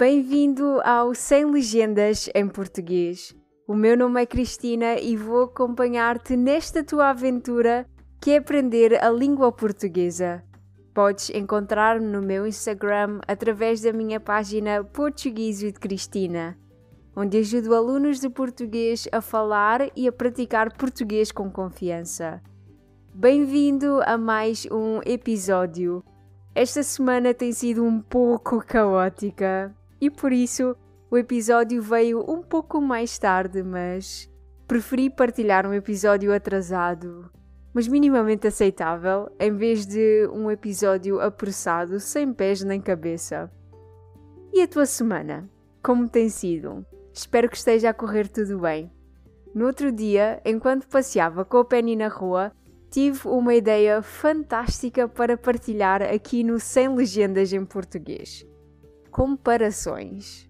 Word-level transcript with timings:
Bem-vindo 0.00 0.80
ao 0.82 1.14
Sem 1.14 1.44
Legendas 1.44 2.30
em 2.34 2.48
Português. 2.48 3.36
O 3.68 3.74
meu 3.74 3.94
nome 3.94 4.22
é 4.22 4.24
Cristina 4.24 4.98
e 4.98 5.14
vou 5.14 5.42
acompanhar-te 5.42 6.38
nesta 6.38 6.82
tua 6.82 7.10
aventura 7.10 7.86
que 8.18 8.30
é 8.30 8.38
aprender 8.38 8.94
a 9.04 9.10
língua 9.10 9.52
portuguesa. 9.52 10.42
Podes 10.94 11.28
encontrar-me 11.28 12.06
no 12.06 12.22
meu 12.22 12.46
Instagram 12.46 13.20
através 13.28 13.82
da 13.82 13.92
minha 13.92 14.18
página 14.18 14.82
Português 14.82 15.62
with 15.62 15.74
Cristina, 15.74 16.56
onde 17.14 17.36
ajudo 17.36 17.74
alunos 17.74 18.20
de 18.20 18.30
português 18.30 19.06
a 19.12 19.20
falar 19.20 19.90
e 19.94 20.08
a 20.08 20.12
praticar 20.12 20.74
português 20.78 21.30
com 21.30 21.50
confiança. 21.50 22.40
Bem-vindo 23.14 24.00
a 24.06 24.16
mais 24.16 24.66
um 24.72 25.00
episódio. 25.04 26.02
Esta 26.54 26.82
semana 26.82 27.34
tem 27.34 27.52
sido 27.52 27.84
um 27.84 28.00
pouco 28.00 28.64
caótica 28.64 29.76
e 30.00 30.10
por 30.10 30.32
isso 30.32 30.76
o 31.10 31.18
episódio 31.18 31.82
veio 31.82 32.24
um 32.28 32.42
pouco 32.42 32.80
mais 32.80 33.18
tarde, 33.18 33.62
mas 33.62 34.30
preferi 34.66 35.10
partilhar 35.10 35.66
um 35.66 35.74
episódio 35.74 36.32
atrasado 36.32 37.30
mas 37.72 37.86
minimamente 37.86 38.46
aceitável, 38.46 39.30
em 39.38 39.54
vez 39.54 39.86
de 39.86 40.28
um 40.32 40.50
episódio 40.50 41.20
apressado, 41.20 42.00
sem 42.00 42.32
pés 42.32 42.62
nem 42.62 42.80
cabeça. 42.80 43.50
E 44.52 44.60
a 44.60 44.68
tua 44.68 44.86
semana? 44.86 45.48
Como 45.82 46.08
tem 46.08 46.28
sido? 46.28 46.84
Espero 47.12 47.48
que 47.48 47.56
esteja 47.56 47.90
a 47.90 47.94
correr 47.94 48.28
tudo 48.28 48.58
bem. 48.58 48.90
No 49.54 49.66
outro 49.66 49.92
dia, 49.92 50.40
enquanto 50.44 50.88
passeava 50.88 51.44
com 51.44 51.58
a 51.58 51.64
Penny 51.64 51.96
na 51.96 52.08
rua, 52.08 52.52
tive 52.90 53.28
uma 53.28 53.54
ideia 53.54 54.02
fantástica 54.02 55.08
para 55.08 55.36
partilhar 55.36 56.02
aqui 56.02 56.42
no 56.42 56.58
Sem 56.58 56.88
Legendas 56.94 57.52
em 57.52 57.64
Português. 57.64 58.44
Comparações. 59.20 60.48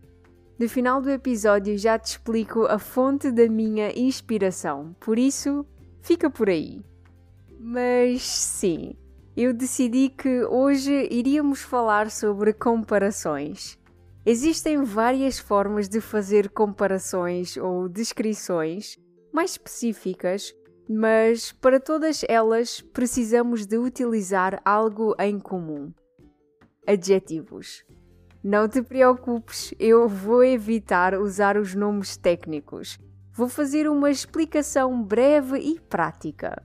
No 0.56 0.68
final 0.68 1.02
do 1.02 1.10
episódio 1.10 1.76
já 1.76 1.98
te 1.98 2.10
explico 2.10 2.66
a 2.66 2.78
fonte 2.78 3.28
da 3.32 3.48
minha 3.48 3.90
inspiração, 3.98 4.94
por 5.00 5.18
isso, 5.18 5.66
fica 6.00 6.30
por 6.30 6.48
aí. 6.48 6.80
Mas 7.58 8.22
sim, 8.22 8.94
eu 9.36 9.52
decidi 9.52 10.08
que 10.08 10.44
hoje 10.44 11.08
iríamos 11.10 11.62
falar 11.62 12.12
sobre 12.12 12.52
comparações. 12.52 13.76
Existem 14.24 14.84
várias 14.84 15.36
formas 15.36 15.88
de 15.88 16.00
fazer 16.00 16.48
comparações 16.48 17.56
ou 17.56 17.88
descrições 17.88 18.96
mais 19.32 19.50
específicas, 19.50 20.54
mas 20.88 21.50
para 21.50 21.80
todas 21.80 22.24
elas 22.28 22.80
precisamos 22.80 23.66
de 23.66 23.78
utilizar 23.78 24.62
algo 24.64 25.16
em 25.18 25.40
comum. 25.40 25.92
Adjetivos. 26.86 27.84
Não 28.42 28.66
te 28.68 28.80
preocupes, 28.82 29.74
eu 29.78 30.08
vou 30.08 30.42
evitar 30.42 31.14
usar 31.14 31.56
os 31.56 31.74
nomes 31.74 32.16
técnicos. 32.16 32.98
Vou 33.32 33.48
fazer 33.48 33.88
uma 33.88 34.10
explicação 34.10 35.02
breve 35.02 35.58
e 35.58 35.78
prática. 35.78 36.62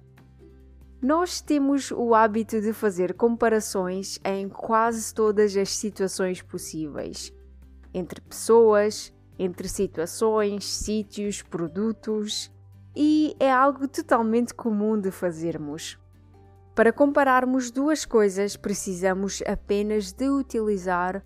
Nós 1.02 1.42
temos 1.42 1.92
o 1.92 2.16
hábito 2.16 2.62
de 2.62 2.72
fazer 2.72 3.14
comparações 3.14 4.20
em 4.24 4.48
quase 4.48 5.14
todas 5.14 5.56
as 5.58 5.70
situações 5.70 6.42
possíveis 6.42 7.34
entre 7.96 8.20
pessoas, 8.20 9.14
entre 9.40 9.70
situações, 9.70 10.66
sítios, 10.66 11.42
produtos 11.42 12.52
e 12.94 13.36
é 13.40 13.52
algo 13.52 13.88
totalmente 13.88 14.54
comum 14.54 15.00
de 15.00 15.12
fazermos. 15.12 15.98
Para 16.74 16.92
compararmos 16.92 17.72
duas 17.72 18.06
coisas, 18.06 18.58
precisamos 18.58 19.42
apenas 19.48 20.12
de 20.12 20.30
utilizar 20.30 21.24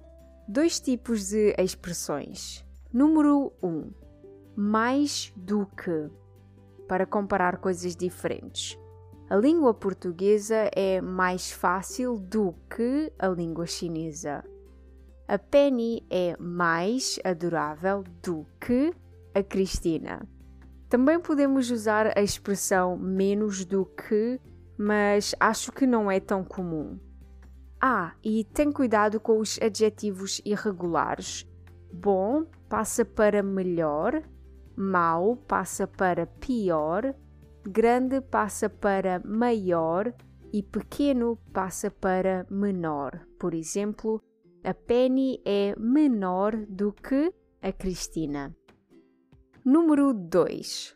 dois 0.50 0.80
tipos 0.80 1.30
de 1.30 1.56
expressões. 1.58 2.66
Número 2.92 3.54
1. 3.64 3.68
Um, 3.68 3.92
mais 4.56 5.32
do 5.36 5.66
que. 5.66 6.10
Para 6.88 7.06
comparar 7.06 7.58
coisas 7.58 7.96
diferentes 7.96 8.78
a 9.30 9.36
língua 9.36 9.76
portuguesa 9.76 10.72
é 10.76 11.00
mais 11.00 11.52
fácil 11.52 12.18
do 12.18 12.56
que 12.68 13.14
a 13.20 13.28
língua 13.28 13.68
chinesa. 13.68 14.44
A 15.28 15.38
Penny 15.38 16.04
é 16.10 16.36
mais 16.40 17.20
adorável 17.24 18.04
do 18.24 18.44
que 18.60 18.92
a 19.36 19.44
Cristina. 19.44 20.28
Também 20.90 21.20
podemos 21.20 21.70
usar 21.70 22.18
a 22.18 22.24
expressão 22.24 22.98
menos 22.98 23.64
do 23.64 23.86
que, 23.86 24.42
mas 24.76 25.36
acho 25.40 25.72
que 25.72 25.86
não 25.86 26.10
é 26.10 26.20
tão 26.20 26.44
comum. 26.44 27.00
Ah, 27.82 28.14
e 28.24 28.44
tem 28.44 28.72
cuidado 28.72 29.20
com 29.20 29.40
os 29.40 29.60
adjetivos 29.62 30.42
irregulares. 30.46 31.48
Bom 31.92 32.46
passa 32.68 33.04
para 33.04 33.42
melhor, 33.42 34.22
mau 34.76 35.36
passa 35.36 35.88
para 35.88 36.28
pior 36.28 37.16
grande 37.70 38.22
passa 38.22 38.70
para 38.70 39.22
maior 39.24 40.14
e 40.52 40.64
pequeno 40.64 41.38
passa 41.54 41.92
para 41.92 42.46
menor. 42.50 43.26
Por 43.40 43.54
exemplo, 43.54 44.22
a 44.64 44.74
Penny 44.74 45.42
é 45.46 45.76
menor 45.78 46.56
do 46.68 46.92
que 46.92 47.34
a 47.62 47.72
Cristina. 47.72 48.56
Número 49.64 50.14
2. 50.14 50.96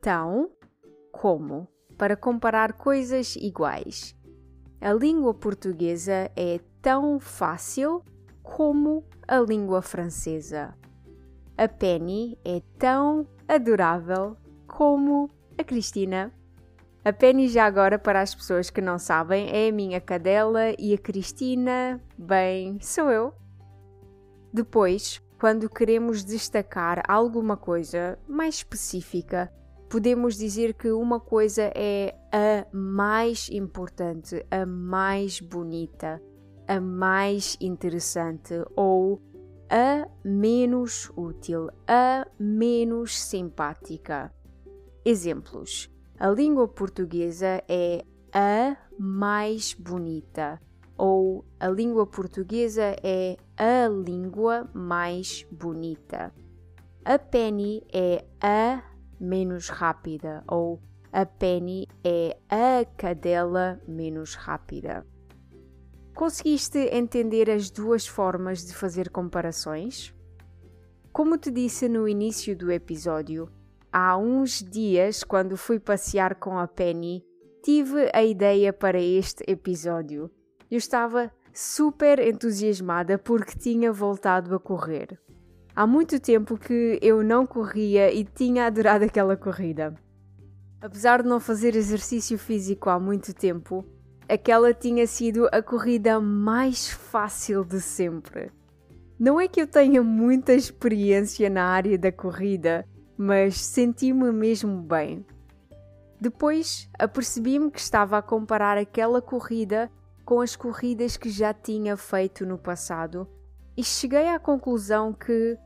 Tão, 0.00 0.50
como, 1.10 1.68
para 1.98 2.16
comparar 2.16 2.74
coisas 2.74 3.34
iguais. 3.36 4.14
A 4.82 4.92
língua 4.92 5.32
portuguesa 5.32 6.28
é 6.34 6.58
tão 6.80 7.20
fácil 7.20 8.02
como 8.42 9.04
a 9.28 9.38
língua 9.38 9.80
francesa. 9.80 10.74
A 11.56 11.68
Penny 11.68 12.36
é 12.44 12.60
tão 12.80 13.24
adorável 13.46 14.36
como 14.66 15.30
a 15.56 15.62
Cristina. 15.62 16.32
A 17.04 17.12
Penny, 17.12 17.46
já 17.46 17.64
agora, 17.64 17.96
para 17.96 18.20
as 18.20 18.34
pessoas 18.34 18.70
que 18.70 18.80
não 18.80 18.98
sabem, 18.98 19.48
é 19.52 19.68
a 19.68 19.72
minha 19.72 20.00
cadela 20.00 20.72
e 20.76 20.92
a 20.92 20.98
Cristina, 20.98 22.00
bem, 22.18 22.80
sou 22.80 23.08
eu. 23.08 23.32
Depois, 24.52 25.22
quando 25.38 25.70
queremos 25.70 26.24
destacar 26.24 27.04
alguma 27.06 27.56
coisa 27.56 28.18
mais 28.26 28.56
específica, 28.56 29.48
podemos 29.92 30.38
dizer 30.38 30.72
que 30.72 30.90
uma 30.90 31.20
coisa 31.20 31.70
é 31.74 32.16
a 32.32 32.66
mais 32.74 33.50
importante, 33.50 34.42
a 34.50 34.64
mais 34.64 35.38
bonita, 35.38 36.18
a 36.66 36.80
mais 36.80 37.58
interessante 37.60 38.54
ou 38.74 39.20
a 39.68 40.08
menos 40.24 41.12
útil, 41.14 41.68
a 41.86 42.26
menos 42.40 43.20
simpática. 43.20 44.32
Exemplos: 45.04 45.90
a 46.18 46.30
língua 46.30 46.66
portuguesa 46.66 47.62
é 47.68 48.02
a 48.32 48.74
mais 48.98 49.74
bonita, 49.74 50.58
ou 50.96 51.44
a 51.60 51.68
língua 51.68 52.06
portuguesa 52.06 52.96
é 53.02 53.36
a 53.58 53.88
língua 53.88 54.70
mais 54.72 55.46
bonita. 55.52 56.32
A 57.04 57.18
Penny 57.18 57.82
é 57.92 58.24
a 58.40 58.91
menos 59.22 59.68
rápida, 59.68 60.42
ou 60.48 60.82
a 61.12 61.24
Penny 61.24 61.86
é 62.02 62.36
a 62.48 62.84
cadela 62.96 63.80
menos 63.86 64.34
rápida. 64.34 65.06
Conseguiste 66.14 66.78
entender 66.92 67.48
as 67.48 67.70
duas 67.70 68.06
formas 68.06 68.66
de 68.66 68.74
fazer 68.74 69.10
comparações? 69.10 70.12
Como 71.12 71.38
te 71.38 71.50
disse 71.50 71.88
no 71.88 72.08
início 72.08 72.56
do 72.56 72.72
episódio, 72.72 73.48
há 73.92 74.16
uns 74.16 74.62
dias, 74.62 75.22
quando 75.22 75.56
fui 75.56 75.78
passear 75.78 76.34
com 76.34 76.58
a 76.58 76.66
Penny, 76.66 77.24
tive 77.62 78.10
a 78.12 78.24
ideia 78.24 78.72
para 78.72 79.00
este 79.00 79.44
episódio. 79.46 80.30
Eu 80.70 80.78
estava 80.78 81.30
super 81.52 82.18
entusiasmada 82.18 83.18
porque 83.18 83.56
tinha 83.56 83.92
voltado 83.92 84.54
a 84.54 84.58
correr. 84.58 85.18
Há 85.74 85.86
muito 85.86 86.20
tempo 86.20 86.58
que 86.58 86.98
eu 87.00 87.22
não 87.22 87.46
corria 87.46 88.12
e 88.12 88.24
tinha 88.24 88.66
adorado 88.66 89.04
aquela 89.06 89.36
corrida. 89.36 89.94
Apesar 90.80 91.22
de 91.22 91.28
não 91.28 91.40
fazer 91.40 91.74
exercício 91.74 92.38
físico 92.38 92.90
há 92.90 93.00
muito 93.00 93.32
tempo, 93.32 93.82
aquela 94.28 94.74
tinha 94.74 95.06
sido 95.06 95.48
a 95.50 95.62
corrida 95.62 96.20
mais 96.20 96.90
fácil 96.90 97.64
de 97.64 97.80
sempre. 97.80 98.50
Não 99.18 99.40
é 99.40 99.48
que 99.48 99.62
eu 99.62 99.66
tenha 99.66 100.02
muita 100.02 100.52
experiência 100.52 101.48
na 101.48 101.64
área 101.64 101.96
da 101.96 102.12
corrida, 102.12 102.86
mas 103.16 103.58
senti-me 103.58 104.30
mesmo 104.30 104.82
bem. 104.82 105.24
Depois 106.20 106.90
apercebi-me 106.98 107.70
que 107.70 107.80
estava 107.80 108.18
a 108.18 108.22
comparar 108.22 108.76
aquela 108.76 109.22
corrida 109.22 109.90
com 110.24 110.40
as 110.40 110.54
corridas 110.54 111.16
que 111.16 111.30
já 111.30 111.54
tinha 111.54 111.96
feito 111.96 112.44
no 112.44 112.58
passado 112.58 113.26
e 113.76 113.82
cheguei 113.82 114.28
à 114.28 114.38
conclusão 114.38 115.12
que 115.12 115.56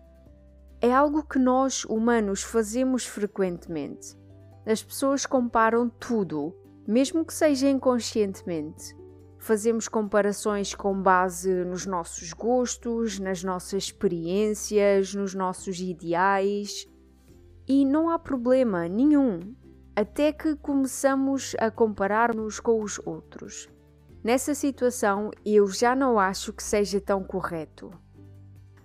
é 0.80 0.92
algo 0.92 1.22
que 1.22 1.38
nós, 1.38 1.84
humanos, 1.84 2.42
fazemos 2.42 3.04
frequentemente. 3.06 4.16
As 4.64 4.82
pessoas 4.82 5.24
comparam 5.24 5.88
tudo, 5.88 6.54
mesmo 6.86 7.24
que 7.24 7.34
seja 7.34 7.68
inconscientemente. 7.68 8.94
fazemos 9.38 9.86
comparações 9.86 10.74
com 10.74 11.00
base 11.00 11.64
nos 11.64 11.86
nossos 11.86 12.32
gostos, 12.32 13.20
nas 13.20 13.44
nossas 13.44 13.84
experiências, 13.84 15.14
nos 15.14 15.34
nossos 15.34 15.78
ideais. 15.78 16.84
E 17.68 17.84
não 17.84 18.10
há 18.10 18.18
problema 18.18 18.88
nenhum, 18.88 19.54
até 19.94 20.32
que 20.32 20.56
começamos 20.56 21.54
a 21.60 21.70
comparar-nos 21.70 22.58
com 22.58 22.82
os 22.82 23.00
outros. 23.06 23.68
Nessa 24.26 24.56
situação, 24.56 25.30
eu 25.44 25.68
já 25.68 25.94
não 25.94 26.18
acho 26.18 26.52
que 26.52 26.60
seja 26.60 27.00
tão 27.00 27.22
correto. 27.22 27.92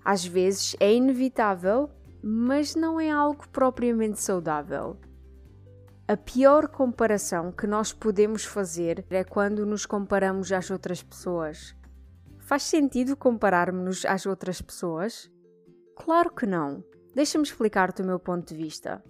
Às 0.05 0.23
vezes 0.23 0.75
é 0.79 0.93
inevitável, 0.93 1.89
mas 2.21 2.75
não 2.75 2.99
é 2.99 3.09
algo 3.09 3.49
propriamente 3.49 4.21
saudável. 4.21 4.99
A 6.07 6.15
pior 6.15 6.67
comparação 6.67 7.51
que 7.51 7.65
nós 7.65 7.91
podemos 7.91 8.45
fazer 8.45 9.03
é 9.09 9.23
quando 9.23 9.65
nos 9.65 9.83
comparamos 9.83 10.51
às 10.51 10.69
outras 10.69 11.01
pessoas. 11.01 11.75
Faz 12.37 12.61
sentido 12.61 13.17
compararmos-nos 13.17 14.05
às 14.05 14.27
outras 14.27 14.61
pessoas? 14.61 15.27
Claro 15.95 16.35
que 16.35 16.45
não. 16.45 16.83
Deixa-me 17.15 17.45
explicar-te 17.45 18.03
o 18.03 18.05
meu 18.05 18.19
ponto 18.19 18.53
de 18.53 18.63
vista. 18.63 19.03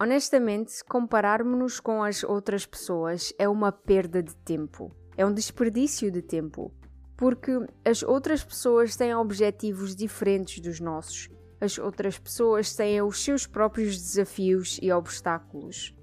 Honestamente, 0.00 0.84
compararmos-nos 0.84 1.80
com 1.80 2.00
as 2.00 2.22
outras 2.22 2.64
pessoas 2.64 3.34
é 3.36 3.48
uma 3.48 3.72
perda 3.72 4.22
de 4.22 4.36
tempo, 4.36 4.94
é 5.20 5.26
um 5.26 5.32
desperdício 5.32 6.10
de 6.10 6.22
tempo, 6.22 6.72
porque 7.16 7.52
as 7.84 8.02
outras 8.02 8.42
pessoas 8.42 8.96
têm 8.96 9.14
objetivos 9.14 9.94
diferentes 9.94 10.60
dos 10.60 10.80
nossos 10.80 11.28
as 11.60 11.78
outras 11.78 12.18
pessoas 12.18 12.74
têm 12.74 13.02
os 13.02 13.22
seus 13.22 13.46
próprios 13.46 13.96
desafios 13.96 14.78
e 14.80 14.90
obstáculos. 14.90 15.94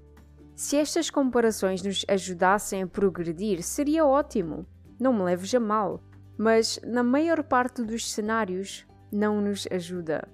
Se 0.54 0.76
estas 0.76 1.10
comparações 1.10 1.82
nos 1.82 2.04
ajudassem 2.08 2.82
a 2.82 2.86
progredir, 2.86 3.62
seria 3.62 4.06
ótimo. 4.06 4.66
Não 5.00 5.12
me 5.12 5.22
leves 5.22 5.52
a 5.54 5.60
mal, 5.60 6.02
mas 6.36 6.78
na 6.84 7.02
maior 7.02 7.42
parte 7.42 7.82
dos 7.82 8.10
cenários 8.10 8.86
não 9.10 9.40
nos 9.40 9.66
ajuda. 9.70 10.28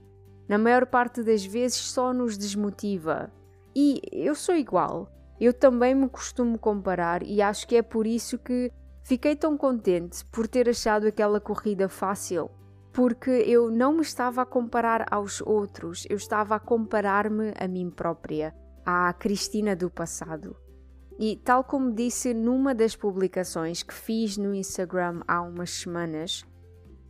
Na 0.49 0.59
maior 0.59 0.87
parte 0.87 1.23
das 1.23 1.45
vezes 1.45 1.79
só 1.79 2.13
nos 2.13 2.37
desmotiva. 2.37 3.33
E 3.75 4.01
eu 4.13 4.35
sou 4.35 4.55
igual. 4.55 5.11
Eu 5.41 5.53
também 5.53 5.95
me 5.95 6.09
costumo 6.09 6.59
comparar 6.59 7.23
e 7.23 7.43
acho 7.43 7.67
que 7.67 7.77
é 7.77 7.83
por 7.83 8.07
isso 8.07 8.39
que 8.39 8.71
fiquei 9.03 9.35
tão 9.37 9.57
contente 9.57 10.25
por 10.27 10.47
ter 10.47 10.69
achado 10.69 11.07
aquela 11.07 11.41
corrida 11.41 11.89
fácil 11.89 12.51
porque 12.95 13.31
eu 13.31 13.73
não 13.73 13.95
me 13.95 14.03
estava 14.03 14.43
a 14.43 14.47
comparar 14.47 15.05
aos 15.11 15.41
outros, 15.41 16.07
eu 16.09 16.17
estava 16.17 16.55
a 16.55 16.61
comparar-me 16.61 17.53
a 17.59 17.67
mim 17.67 17.91
própria, 17.91 18.55
à 18.87 19.13
Cristina 19.13 19.75
do 19.75 19.91
passado. 19.91 20.57
E 21.19 21.37
tal 21.37 21.65
como 21.65 21.93
disse 21.93 22.33
numa 22.33 22.73
das 22.73 22.95
publicações 22.95 23.83
que 23.83 23.93
fiz 23.93 24.37
no 24.37 24.55
Instagram 24.55 25.23
há 25.27 25.43
umas 25.43 25.71
semanas, 25.71 26.45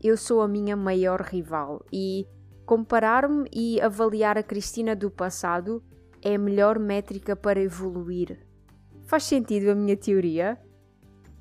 eu 0.03 0.17
sou 0.17 0.41
a 0.41 0.49
minha 0.49 0.75
maior 0.75 1.21
rival 1.21 1.85
e 1.93 2.26
comparar-me 2.65 3.47
e 3.53 3.79
avaliar 3.79 4.38
a 4.38 4.43
Cristina 4.43 4.97
do 4.97 5.11
passado 5.11 5.82
é 6.25 6.37
a 6.37 6.38
melhor 6.38 6.79
métrica 6.79 7.37
para 7.37 7.61
evoluir. 7.61 8.44
Faz 9.05 9.25
sentido 9.25 9.71
a 9.71 9.75
minha 9.75 9.97
teoria? 9.97 10.59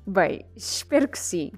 Bem, 0.06 0.46
espero 0.54 1.08
que 1.08 1.18
sim. 1.18 1.50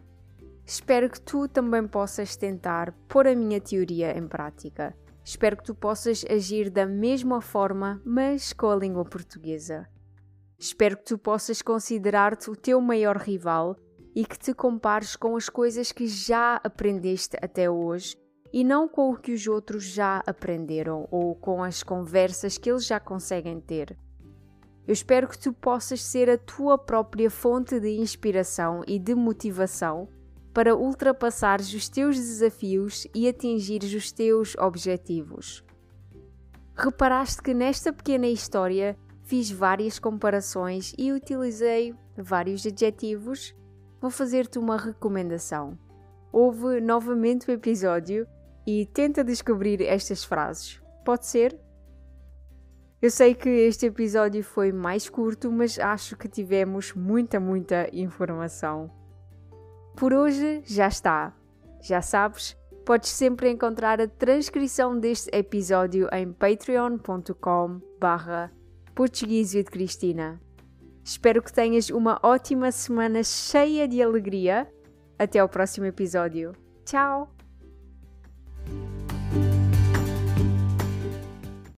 Espero 0.64 1.11
que 1.11 1.20
tu 1.20 1.49
também 1.49 1.87
possas 1.87 2.37
tentar 2.37 2.93
pôr 3.08 3.26
a 3.26 3.34
minha 3.34 3.61
teoria 3.61 4.17
em 4.17 4.26
prática. 4.26 4.96
Espero 5.25 5.56
que 5.56 5.64
tu 5.64 5.75
possas 5.75 6.25
agir 6.31 6.70
da 6.70 6.87
mesma 6.87 7.40
forma, 7.40 8.00
mas 8.05 8.52
com 8.52 8.70
a 8.70 8.76
língua 8.76 9.05
portuguesa. 9.05 9.88
Espero 10.56 10.96
que 10.96 11.05
tu 11.05 11.19
possas 11.19 11.61
considerar-te 11.61 12.49
o 12.49 12.56
teu 12.56 12.81
maior 12.81 13.17
rival 13.17 13.76
e 14.14 14.25
que 14.25 14.38
te 14.38 14.55
compares 14.55 15.17
com 15.17 15.37
as 15.37 15.49
coisas 15.49 15.90
que 15.93 16.06
já 16.06 16.61
aprendeste 16.62 17.37
até 17.43 17.69
hoje 17.69 18.17
e 18.56 18.64
não 18.64 18.88
com 18.88 19.10
o 19.10 19.16
que 19.18 19.34
os 19.34 19.46
outros 19.46 19.84
já 19.84 20.22
aprenderam 20.26 21.06
ou 21.10 21.34
com 21.34 21.62
as 21.62 21.82
conversas 21.82 22.56
que 22.56 22.70
eles 22.70 22.86
já 22.86 22.98
conseguem 22.98 23.60
ter. 23.60 23.94
Eu 24.88 24.94
espero 24.94 25.28
que 25.28 25.38
tu 25.38 25.52
possas 25.52 26.02
ser 26.02 26.30
a 26.30 26.38
tua 26.38 26.78
própria 26.78 27.30
fonte 27.30 27.78
de 27.78 28.00
inspiração 28.00 28.82
e 28.86 28.98
de 28.98 29.14
motivação 29.14 30.08
para 30.54 30.74
ultrapassares 30.74 31.74
os 31.74 31.86
teus 31.86 32.16
desafios 32.16 33.06
e 33.14 33.28
atingires 33.28 33.92
os 33.92 34.10
teus 34.10 34.56
objetivos. 34.56 35.62
Reparaste 36.74 37.42
que 37.42 37.52
nesta 37.52 37.92
pequena 37.92 38.26
história 38.26 38.96
fiz 39.24 39.50
várias 39.50 39.98
comparações 39.98 40.94
e 40.96 41.12
utilizei 41.12 41.94
vários 42.16 42.64
adjetivos? 42.64 43.54
Vou 44.00 44.10
fazer-te 44.10 44.58
uma 44.58 44.78
recomendação. 44.78 45.78
Ouve 46.32 46.80
novamente 46.80 47.50
o 47.50 47.52
episódio 47.52 48.26
e 48.66 48.86
tenta 48.86 49.22
descobrir 49.22 49.80
estas 49.80 50.24
frases. 50.24 50.82
Pode 51.04 51.26
ser? 51.26 51.58
Eu 53.00 53.10
sei 53.10 53.34
que 53.34 53.48
este 53.48 53.86
episódio 53.86 54.42
foi 54.42 54.72
mais 54.72 55.08
curto, 55.08 55.52
mas 55.52 55.78
acho 55.78 56.16
que 56.16 56.28
tivemos 56.28 56.92
muita, 56.94 57.38
muita 57.38 57.88
informação. 57.92 58.90
Por 59.94 60.12
hoje 60.12 60.62
já 60.64 60.88
está. 60.88 61.34
Já 61.80 62.02
sabes, 62.02 62.56
podes 62.84 63.10
sempre 63.10 63.50
encontrar 63.50 64.00
a 64.00 64.08
transcrição 64.08 64.98
deste 64.98 65.30
episódio 65.36 66.08
em 66.12 66.32
patreon.com 66.32 67.80
barra 68.00 68.50
Cristina. 69.70 70.40
Espero 71.04 71.42
que 71.42 71.52
tenhas 71.52 71.90
uma 71.90 72.18
ótima 72.22 72.72
semana 72.72 73.22
cheia 73.22 73.86
de 73.86 74.02
alegria. 74.02 74.66
Até 75.18 75.38
ao 75.38 75.48
próximo 75.48 75.86
episódio. 75.86 76.52
Tchau! 76.84 77.35